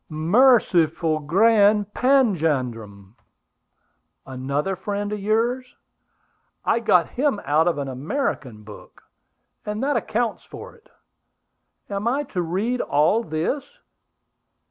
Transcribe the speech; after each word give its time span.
"Merciful 0.09 1.19
Grand 1.19 1.93
Panjandrum!" 1.93 3.13
"Another 4.25 4.75
friend 4.75 5.13
of 5.13 5.19
yours!" 5.19 5.75
"I 6.65 6.79
got 6.79 7.09
him 7.09 7.39
out 7.45 7.67
of 7.67 7.77
an 7.77 7.87
American 7.87 8.63
book; 8.63 9.03
and 9.63 9.83
that 9.83 9.97
accounts 9.97 10.43
for 10.43 10.73
it! 10.73 10.89
Am 11.87 12.07
I 12.07 12.23
to 12.33 12.41
read 12.41 12.81
all 12.81 13.21
this? 13.23 13.63